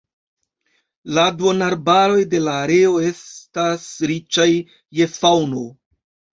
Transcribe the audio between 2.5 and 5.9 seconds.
areo estas riĉaj je faŭno.